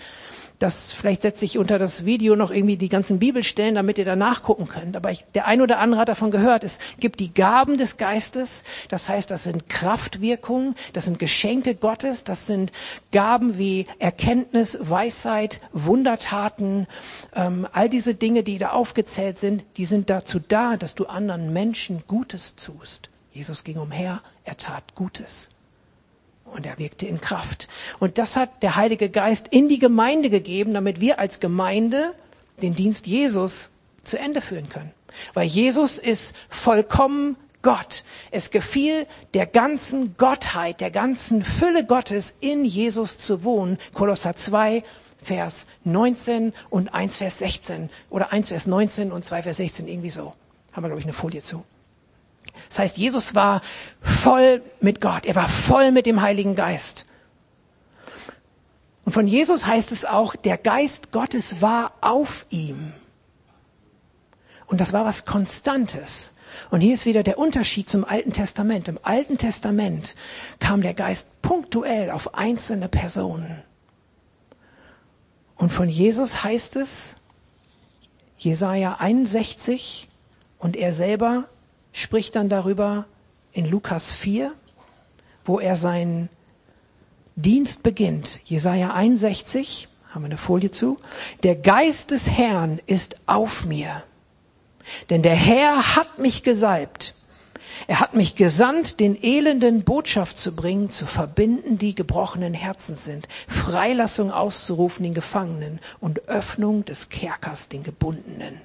[0.60, 4.17] Das vielleicht setze ich unter das Video noch irgendwie die ganzen Bibelstellen, damit ihr da
[4.17, 4.98] nachgucken könnt.
[4.98, 6.65] Aber ich, der ein oder andere hat davon gehört.
[6.65, 8.65] Es gibt die Gaben des Geistes.
[8.89, 12.74] Das heißt, das sind Kraftwirkungen, das sind Geschenke Gottes, das sind
[13.13, 16.88] Gaben wie Erkenntnis, Weisheit, Wundertaten,
[17.36, 21.54] ähm, all diese Dinge, die da aufgezählt sind, die sind dazu da, dass du anderen
[21.54, 23.10] Menschen Gutes tust.
[23.32, 25.50] Jesus ging umher, er tat Gutes
[26.54, 27.68] und er wirkte in Kraft.
[28.00, 32.14] Und das hat der Heilige Geist in die Gemeinde gegeben, damit wir als Gemeinde
[32.62, 33.72] den Dienst Jesus
[34.04, 34.92] zu Ende führen können.
[35.34, 38.04] Weil Jesus ist vollkommen Gott.
[38.32, 43.78] Es gefiel der ganzen Gottheit, der ganzen Fülle Gottes in Jesus zu wohnen.
[43.94, 44.84] Kolosser 2,
[45.22, 50.10] Vers 19 und 1 Vers 16 oder 1 Vers 19 und 2 Vers 16 irgendwie
[50.10, 50.34] so.
[50.72, 51.66] Haben wir glaube ich eine Folie zu.
[52.67, 53.62] Das heißt, Jesus war
[54.02, 55.26] voll mit Gott.
[55.26, 57.06] Er war voll mit dem Heiligen Geist.
[59.06, 62.93] Und von Jesus heißt es auch, der Geist Gottes war auf ihm.
[64.67, 66.34] Und das war was Konstantes.
[66.69, 68.88] Und hier ist wieder der Unterschied zum Alten Testament.
[68.88, 70.15] Im Alten Testament
[70.60, 73.63] kam der Geist punktuell auf einzelne Personen.
[75.56, 77.15] Und von Jesus heißt es,
[78.38, 80.08] Jesaja 61,
[80.60, 81.45] und er selber
[81.91, 83.06] spricht dann darüber
[83.52, 84.54] in Lukas 4,
[85.45, 86.30] wo er seinen
[87.36, 88.41] Dienst beginnt.
[88.45, 90.97] Jesaja 61, haben wir eine Folie zu.
[91.43, 94.04] Der Geist des Herrn ist auf mir.
[95.10, 97.15] Denn der Herr hat mich gesalbt.
[97.88, 103.28] Er hat mich gesandt, den Elenden Botschaft zu bringen, zu verbinden, die gebrochenen Herzen sind,
[103.47, 108.60] Freilassung auszurufen den Gefangenen und Öffnung des Kerkers den Gebundenen.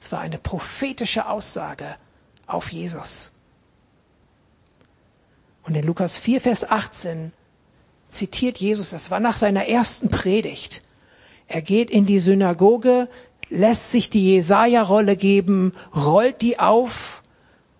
[0.00, 1.96] Es war eine prophetische Aussage
[2.46, 3.30] auf Jesus.
[5.62, 7.32] Und in Lukas 4, Vers 18
[8.08, 10.82] zitiert Jesus, das war nach seiner ersten Predigt.
[11.48, 13.08] Er geht in die Synagoge,
[13.48, 17.22] lässt sich die Jesaja-Rolle geben, rollt die auf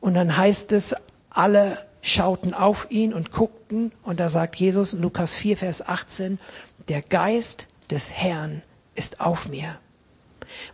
[0.01, 0.95] und dann heißt es,
[1.31, 6.39] alle schauten auf ihn und guckten und da sagt Jesus in Lukas 4, Vers 18,
[6.89, 8.63] der Geist des Herrn
[8.95, 9.79] ist auf mir,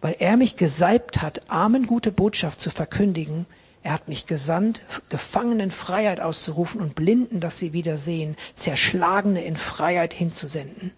[0.01, 3.47] weil er mich gesalbt hat, Armen gute Botschaft zu verkündigen.
[3.83, 9.57] Er hat mich gesandt, Gefangenen Freiheit auszurufen und Blinden, dass sie wieder sehen, Zerschlagene in
[9.57, 10.93] Freiheit hinzusenden.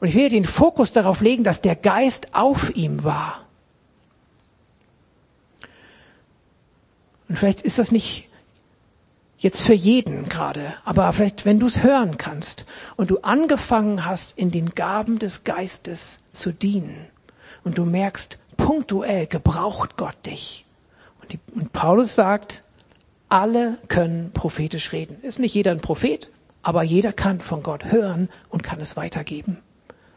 [0.00, 3.46] Und ich will den Fokus darauf legen, dass der Geist auf ihm war.
[7.28, 8.28] Und vielleicht ist das nicht
[9.38, 12.64] jetzt für jeden gerade, aber vielleicht, wenn du es hören kannst
[12.96, 17.06] und du angefangen hast, in den Gaben des Geistes zu dienen
[17.62, 20.64] und du merkst, punktuell gebraucht Gott dich.
[21.20, 22.62] Und, die, und Paulus sagt,
[23.28, 25.18] alle können prophetisch reden.
[25.20, 26.30] Ist nicht jeder ein Prophet,
[26.62, 29.58] aber jeder kann von Gott hören und kann es weitergeben.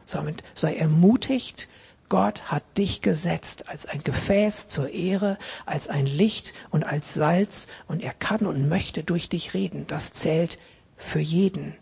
[0.06, 1.68] Somit sei ermutigt,
[2.08, 7.68] Gott hat dich gesetzt als ein Gefäß zur Ehre, als ein Licht und als Salz
[7.90, 9.88] und er kann und möchte durch dich reden.
[9.88, 10.58] Das zählt
[10.98, 11.76] für jeden.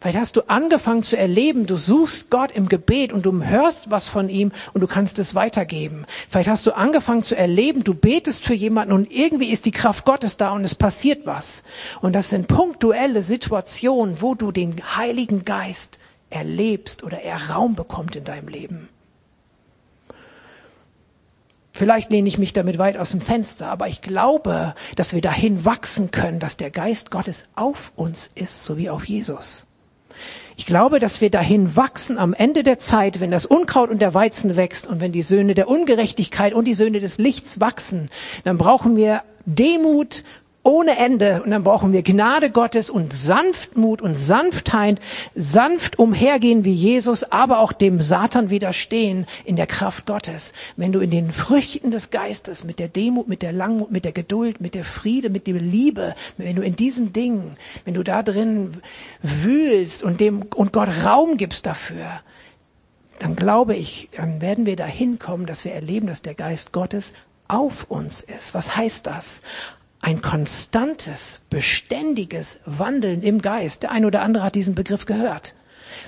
[0.00, 4.08] Vielleicht hast du angefangen zu erleben, du suchst Gott im Gebet und du hörst was
[4.08, 6.06] von ihm und du kannst es weitergeben.
[6.28, 10.04] Vielleicht hast du angefangen zu erleben, du betest für jemanden und irgendwie ist die Kraft
[10.04, 11.62] Gottes da und es passiert was.
[12.00, 15.98] Und das sind punktuelle Situationen, wo du den Heiligen Geist
[16.30, 18.88] erlebst oder er Raum bekommt in deinem Leben.
[21.76, 25.66] Vielleicht lehne ich mich damit weit aus dem Fenster, aber ich glaube, dass wir dahin
[25.66, 29.66] wachsen können, dass der Geist Gottes auf uns ist, so wie auf Jesus.
[30.56, 34.14] Ich glaube, dass wir dahin wachsen am Ende der Zeit, wenn das Unkraut und der
[34.14, 38.08] Weizen wächst und wenn die Söhne der Ungerechtigkeit und die Söhne des Lichts wachsen,
[38.44, 40.24] dann brauchen wir Demut
[40.66, 41.42] ohne Ende.
[41.42, 45.00] Und dann brauchen wir Gnade Gottes und Sanftmut und Sanftheit,
[45.36, 50.52] sanft umhergehen wie Jesus, aber auch dem Satan widerstehen in der Kraft Gottes.
[50.76, 54.10] Wenn du in den Früchten des Geistes, mit der Demut, mit der Langmut, mit der
[54.10, 58.24] Geduld, mit der Friede, mit der Liebe, wenn du in diesen Dingen, wenn du da
[58.24, 58.82] drin
[59.22, 62.06] wühlst und dem, und Gott Raum gibst dafür,
[63.20, 67.12] dann glaube ich, dann werden wir dahin kommen, dass wir erleben, dass der Geist Gottes
[67.48, 68.54] auf uns ist.
[68.54, 69.42] Was heißt das?
[70.06, 73.82] Ein konstantes, beständiges Wandeln im Geist.
[73.82, 75.56] Der eine oder andere hat diesen Begriff gehört.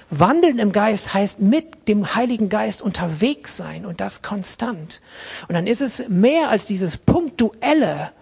[0.09, 5.01] Wandeln im Geist heißt mit dem Heiligen Geist unterwegs sein und das konstant.
[5.49, 8.13] Und dann ist es mehr als dieses punktuelle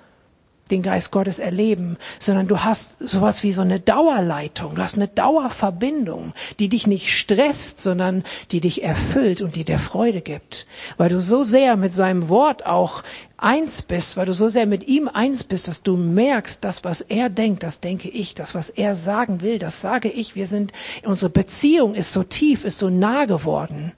[0.70, 5.08] den Geist Gottes erleben, sondern du hast sowas wie so eine Dauerleitung, du hast eine
[5.08, 11.08] Dauerverbindung, die dich nicht stresst, sondern die dich erfüllt und die dir Freude gibt, weil
[11.08, 13.04] du so sehr mit seinem Wort auch
[13.36, 17.00] eins bist, weil du so sehr mit ihm eins bist, dass du merkst, das, was
[17.00, 20.34] er denkt, das denke ich, das, was er sagen will, das sage ich.
[20.34, 20.72] Wir sind,
[21.04, 23.92] unsere Beziehung ist so tief, ist so nah geworden,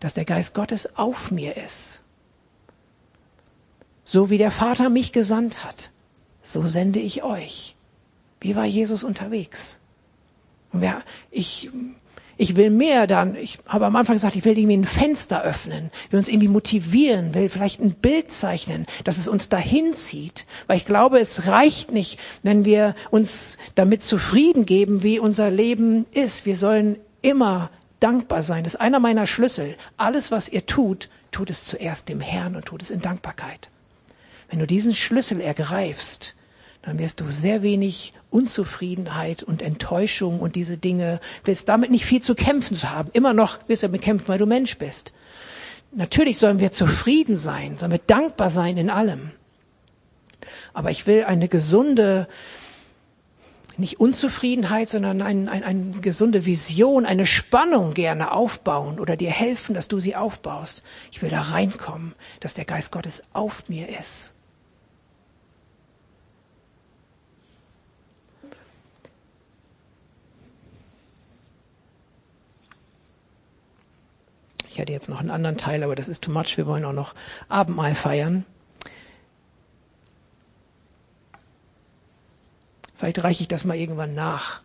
[0.00, 2.01] dass der Geist Gottes auf mir ist
[4.12, 5.90] so wie der Vater mich gesandt hat,
[6.42, 7.76] so sende ich euch.
[8.42, 9.78] Wie war Jesus unterwegs?
[10.70, 11.70] Und wer, ich,
[12.36, 15.90] ich will mehr dann, ich habe am Anfang gesagt, ich will irgendwie ein Fenster öffnen,
[16.10, 20.44] will uns irgendwie motivieren, will vielleicht ein Bild zeichnen, dass es uns dahin zieht.
[20.66, 26.04] Weil ich glaube, es reicht nicht, wenn wir uns damit zufrieden geben, wie unser Leben
[26.12, 26.44] ist.
[26.44, 28.64] Wir sollen immer dankbar sein.
[28.64, 29.74] Das ist einer meiner Schlüssel.
[29.96, 33.70] Alles, was ihr tut, tut es zuerst dem Herrn und tut es in Dankbarkeit.
[34.52, 36.34] Wenn du diesen Schlüssel ergreifst,
[36.82, 42.20] dann wirst du sehr wenig Unzufriedenheit und Enttäuschung und diese Dinge, wirst damit nicht viel
[42.20, 43.08] zu kämpfen zu haben.
[43.14, 45.14] Immer noch wirst du damit kämpfen, weil du Mensch bist.
[45.90, 49.30] Natürlich sollen wir zufrieden sein, sollen wir dankbar sein in allem.
[50.74, 52.28] Aber ich will eine gesunde
[53.78, 59.74] nicht Unzufriedenheit, sondern eine ein, ein gesunde Vision, eine Spannung gerne aufbauen oder dir helfen,
[59.74, 60.82] dass du sie aufbaust.
[61.10, 64.34] Ich will da reinkommen, dass der Geist Gottes auf mir ist.
[74.72, 76.56] Ich hätte jetzt noch einen anderen Teil, aber das ist too much.
[76.56, 77.14] Wir wollen auch noch
[77.48, 78.44] Abendmahl feiern.
[82.96, 84.62] Vielleicht reiche ich das mal irgendwann nach.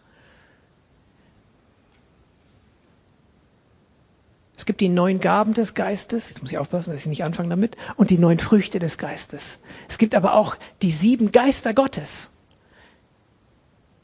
[4.68, 7.76] gibt die neun Gaben des Geistes, jetzt muss ich aufpassen, dass ich nicht anfange damit,
[7.96, 9.58] und die neun Früchte des Geistes.
[9.90, 12.30] Es gibt aber auch die sieben Geister Gottes.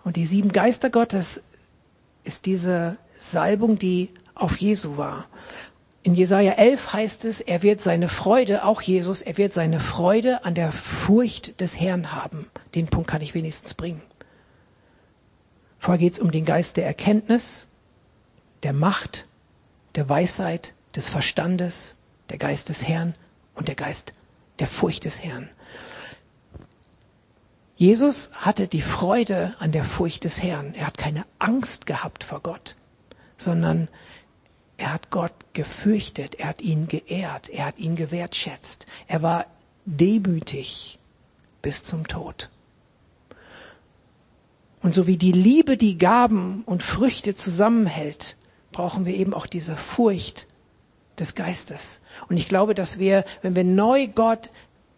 [0.04, 1.44] Und die sieben Geister Gottes
[2.24, 5.26] ist diese Salbung, die auf Jesu war.
[6.04, 10.44] In Jesaja 11 heißt es, er wird seine Freude, auch Jesus, er wird seine Freude
[10.44, 12.52] an der Furcht des Herrn haben.
[12.76, 14.02] Den Punkt kann ich wenigstens bringen.
[15.80, 17.68] Vorher geht es um den Geist der Erkenntnis,
[18.64, 19.26] der Macht,
[19.96, 21.96] der Weisheit, des Verstandes,
[22.30, 23.16] der Geist des Herrn
[23.56, 24.14] und der Geist
[24.60, 25.50] der Furcht des Herrn.
[27.76, 30.76] Jesus hatte die Freude an der Furcht des Herrn.
[30.76, 32.76] Er hat keine Angst gehabt vor Gott,
[33.38, 33.88] sondern
[34.78, 38.86] er hat Gott gefürchtet, er hat ihn geehrt, er hat ihn gewertschätzt.
[39.08, 39.46] Er war
[39.86, 41.00] demütig
[41.62, 42.50] bis zum Tod.
[44.82, 48.36] Und so wie die Liebe die Gaben und Früchte zusammenhält,
[48.72, 50.48] brauchen wir eben auch diese Furcht
[51.18, 52.02] des Geistes.
[52.28, 54.50] Und ich glaube, dass wir, wenn wir neu Gott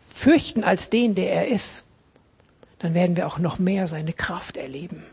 [0.10, 1.84] fürchten als den, der er ist,
[2.80, 5.04] dann werden wir auch noch mehr seine Kraft erleben.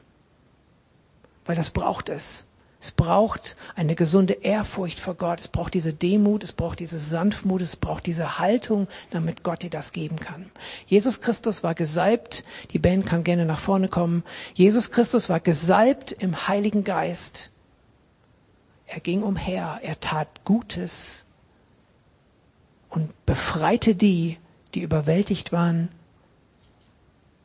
[1.44, 2.46] Weil das braucht es.
[2.82, 5.38] Es braucht eine gesunde Ehrfurcht vor Gott.
[5.38, 9.70] Es braucht diese Demut, es braucht diese Sanftmut, es braucht diese Haltung, damit Gott dir
[9.70, 10.50] das geben kann.
[10.88, 12.42] Jesus Christus war gesalbt.
[12.72, 14.24] Die Band kann gerne nach vorne kommen.
[14.54, 17.50] Jesus Christus war gesalbt im Heiligen Geist.
[18.88, 21.24] Er ging umher, er tat Gutes
[22.88, 24.38] und befreite die,
[24.74, 25.88] die überwältigt waren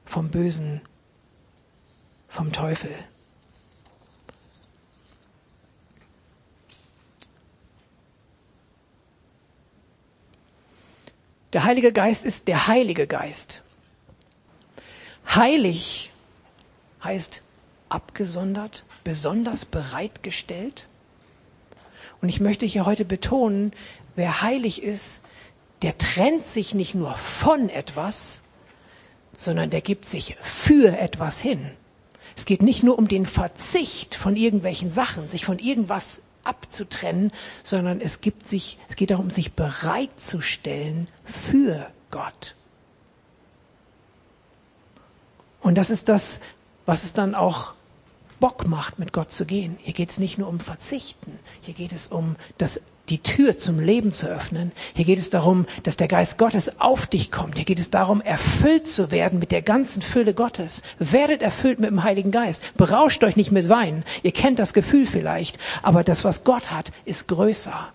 [0.03, 0.81] vom Bösen,
[2.27, 2.89] vom Teufel.
[11.53, 13.61] Der Heilige Geist ist der Heilige Geist.
[15.33, 16.11] Heilig
[17.03, 17.41] heißt
[17.89, 20.87] abgesondert, besonders bereitgestellt.
[22.21, 23.71] Und ich möchte hier heute betonen,
[24.15, 25.21] wer heilig ist,
[25.83, 28.41] der trennt sich nicht nur von etwas,
[29.37, 31.69] sondern der gibt sich für etwas hin.
[32.35, 37.31] Es geht nicht nur um den Verzicht von irgendwelchen Sachen, sich von irgendwas abzutrennen,
[37.63, 42.55] sondern es gibt sich, es geht darum, sich bereitzustellen für Gott.
[45.59, 46.39] Und das ist das,
[46.85, 47.73] was es dann auch
[48.39, 49.77] Bock macht, mit Gott zu gehen.
[49.81, 53.79] Hier geht es nicht nur um Verzichten, hier geht es um das die Tür zum
[53.79, 54.71] Leben zu öffnen.
[54.93, 57.55] Hier geht es darum, dass der Geist Gottes auf dich kommt.
[57.55, 60.81] Hier geht es darum, erfüllt zu werden mit der ganzen Fülle Gottes.
[60.99, 62.77] Werdet erfüllt mit dem Heiligen Geist.
[62.77, 64.03] Berauscht euch nicht mit Wein.
[64.23, 65.59] Ihr kennt das Gefühl vielleicht.
[65.83, 67.93] Aber das, was Gott hat, ist größer.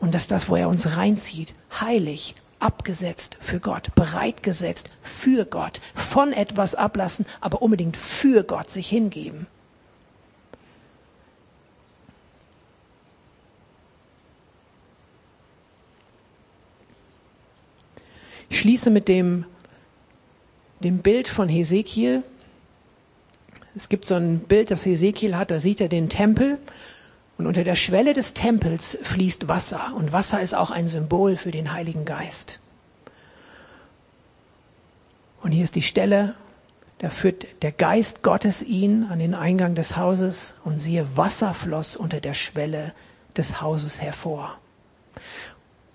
[0.00, 1.54] Und das ist das, wo er uns reinzieht.
[1.80, 8.88] Heilig, abgesetzt für Gott, bereitgesetzt für Gott, von etwas ablassen, aber unbedingt für Gott sich
[8.88, 9.46] hingeben.
[18.52, 19.46] Ich schließe mit dem,
[20.80, 22.22] dem Bild von Hesekiel.
[23.74, 26.58] Es gibt so ein Bild, das Hesekiel hat, da sieht er den Tempel
[27.38, 29.94] und unter der Schwelle des Tempels fließt Wasser.
[29.96, 32.60] Und Wasser ist auch ein Symbol für den Heiligen Geist.
[35.40, 36.34] Und hier ist die Stelle,
[36.98, 41.96] da führt der Geist Gottes ihn an den Eingang des Hauses und siehe, Wasser floss
[41.96, 42.92] unter der Schwelle
[43.34, 44.58] des Hauses hervor.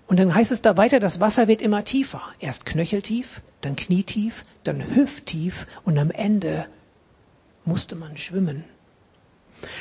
[0.08, 2.22] Und dann heißt es da weiter, das Wasser wird immer tiefer.
[2.40, 6.66] Erst knöcheltief, dann knietief, dann hüfttief und am Ende
[7.66, 8.64] musste man schwimmen.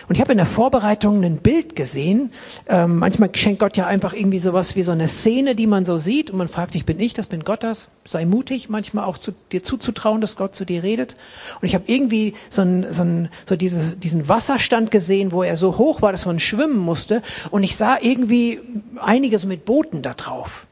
[0.07, 2.31] Und ich habe in der Vorbereitung ein Bild gesehen.
[2.67, 5.99] Ähm, manchmal schenkt Gott ja einfach irgendwie sowas wie so eine Szene, die man so
[5.99, 7.89] sieht und man fragt, ich bin ich, das bin Gott das.
[8.05, 11.15] Sei mutig, manchmal auch zu, dir zuzutrauen, dass Gott zu dir redet.
[11.61, 15.57] Und ich habe irgendwie so, ein, so, ein, so dieses, diesen Wasserstand gesehen, wo er
[15.57, 17.21] so hoch war, dass man schwimmen musste.
[17.51, 18.59] Und ich sah irgendwie
[18.99, 20.67] einige so mit Booten da drauf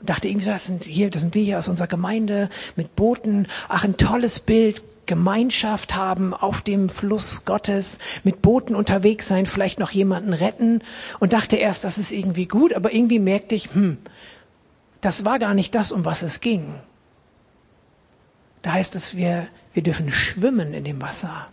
[0.00, 3.48] und dachte irgendwie, das sind hier, das sind wir hier aus unserer Gemeinde mit Booten.
[3.68, 4.82] Ach, ein tolles Bild.
[5.08, 10.82] Gemeinschaft haben auf dem Fluss Gottes, mit Booten unterwegs sein, vielleicht noch jemanden retten
[11.18, 13.98] und dachte erst, das ist irgendwie gut, aber irgendwie merkte ich, hm,
[15.00, 16.74] das war gar nicht das, um was es ging.
[18.62, 21.46] Da heißt es, wir, wir dürfen schwimmen in dem Wasser.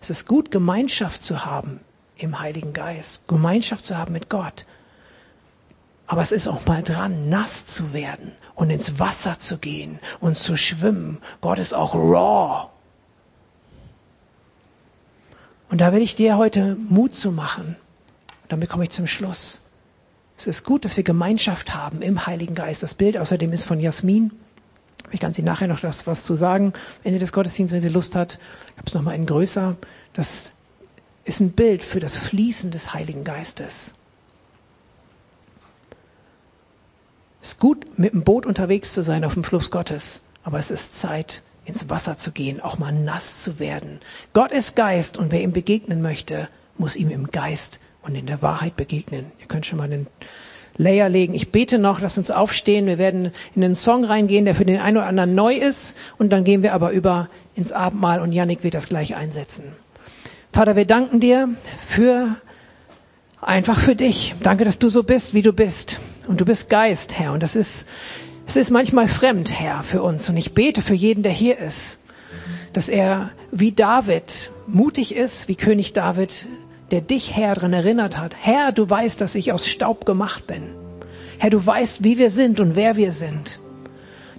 [0.00, 1.80] Es ist gut, Gemeinschaft zu haben
[2.16, 4.66] im Heiligen Geist, Gemeinschaft zu haben mit Gott.
[6.06, 10.38] Aber es ist auch mal dran, nass zu werden und ins Wasser zu gehen und
[10.38, 11.18] zu schwimmen.
[11.40, 12.68] Gott ist auch raw.
[15.74, 17.74] Und da will ich dir heute Mut zu machen.
[18.46, 19.62] Damit komme ich zum Schluss.
[20.38, 22.84] Es ist gut, dass wir Gemeinschaft haben im Heiligen Geist.
[22.84, 24.30] Das Bild außerdem ist von Jasmin.
[25.10, 26.74] Ich kann sie nachher noch das, was zu sagen.
[27.02, 28.38] Ende des Gottesdienstes, wenn sie Lust hat.
[28.68, 29.76] Ich habe es nochmal in größer.
[30.12, 30.52] Das
[31.24, 33.94] ist ein Bild für das Fließen des Heiligen Geistes.
[37.42, 40.70] Es ist gut, mit dem Boot unterwegs zu sein auf dem Fluss Gottes, aber es
[40.70, 44.00] ist Zeit, ins Wasser zu gehen, auch mal nass zu werden.
[44.32, 48.42] Gott ist Geist und wer ihm begegnen möchte, muss ihm im Geist und in der
[48.42, 49.32] Wahrheit begegnen.
[49.40, 50.06] Ihr könnt schon mal den
[50.76, 51.34] Layer legen.
[51.34, 52.86] Ich bete noch, lass uns aufstehen.
[52.86, 55.96] Wir werden in den Song reingehen, der für den einen oder anderen neu ist.
[56.18, 59.72] Und dann gehen wir aber über ins Abendmahl und Yannick wird das gleich einsetzen.
[60.52, 61.48] Vater, wir danken dir
[61.88, 62.36] für
[63.40, 64.34] einfach für dich.
[64.42, 66.00] Danke, dass du so bist, wie du bist.
[66.26, 67.32] Und du bist Geist, Herr.
[67.32, 67.86] Und das ist,
[68.46, 70.28] es ist manchmal fremd, Herr, für uns.
[70.28, 72.00] Und ich bete für jeden, der hier ist,
[72.72, 76.46] dass er wie David mutig ist, wie König David,
[76.90, 78.34] der dich, Herr, daran erinnert hat.
[78.38, 80.74] Herr, du weißt, dass ich aus Staub gemacht bin.
[81.38, 83.60] Herr, du weißt, wie wir sind und wer wir sind.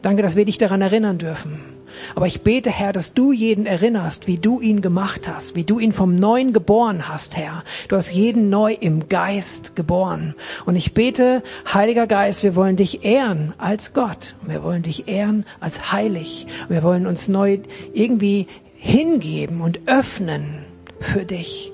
[0.02, 1.75] Danke, dass wir dich daran erinnern dürfen.
[2.16, 5.80] Aber ich bete, Herr, dass du jeden erinnerst, wie du ihn gemacht hast, wie du
[5.80, 7.64] ihn vom Neuen geboren hast, Herr.
[7.88, 10.36] Du hast jeden neu im Geist geboren.
[10.66, 11.44] Und ich bete,
[11.74, 14.36] Heiliger Geist, wir wollen dich ehren als Gott.
[14.46, 16.48] Wir wollen dich ehren als heilig.
[16.70, 17.60] Wir wollen uns neu
[17.94, 20.60] irgendwie hingeben und öffnen
[21.00, 21.72] für dich.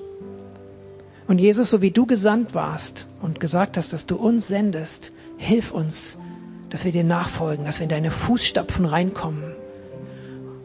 [1.28, 5.70] Und Jesus, so wie du gesandt warst und gesagt hast, dass du uns sendest, hilf
[5.70, 6.18] uns,
[6.70, 9.44] dass wir dir nachfolgen, dass wir in deine Fußstapfen reinkommen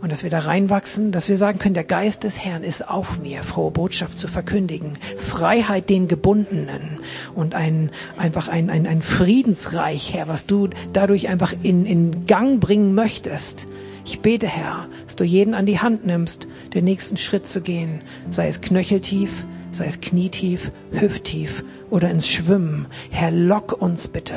[0.01, 3.17] und dass wir da reinwachsen, dass wir sagen können, der Geist des Herrn ist auf
[3.17, 6.99] mir, frohe Botschaft zu verkündigen, Freiheit den Gebundenen
[7.33, 12.59] und ein, einfach ein, ein, ein Friedensreich, Herr, was du dadurch einfach in, in Gang
[12.59, 13.67] bringen möchtest.
[14.05, 18.01] Ich bete, Herr, dass du jeden an die Hand nimmst, den nächsten Schritt zu gehen,
[18.29, 22.87] sei es knöcheltief, sei es knietief, hüfttief oder ins Schwimmen.
[23.09, 24.35] Herr, lock uns bitte.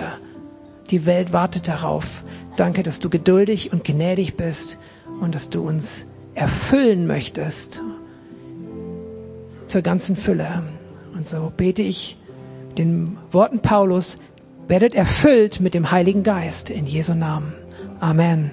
[0.90, 2.24] Die Welt wartet darauf.
[2.56, 4.78] Danke, dass du geduldig und gnädig bist
[5.21, 7.83] und dass du uns erfüllen möchtest
[9.66, 10.62] zur ganzen Fülle.
[11.14, 12.16] Und so bete ich
[12.79, 14.16] den Worten Paulus,
[14.68, 17.53] werdet erfüllt mit dem Heiligen Geist in Jesu Namen.
[18.01, 18.49] Amen.